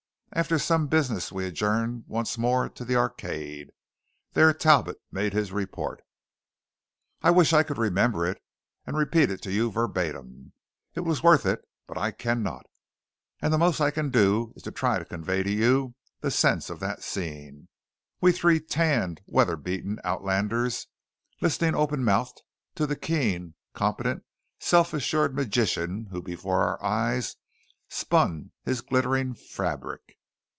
[0.33, 3.71] After some business we adjourned once more to the Arcade.
[4.31, 6.01] There Talbot made his report.
[7.21, 8.41] I wish I could remember it,
[8.87, 10.53] and repeat it to you verbatim.
[10.95, 11.67] It was worth it.
[11.85, 12.65] But I cannot;
[13.41, 16.69] and the most I can do is to try to convey to you the sense
[16.69, 17.67] of that scene
[18.21, 20.87] we three tanned, weather beaten outlanders
[21.41, 22.41] listening open mouthed
[22.75, 24.23] to the keen, competent,
[24.59, 27.35] self assured magician who before our eyes
[27.89, 29.99] spun his glittering fabric.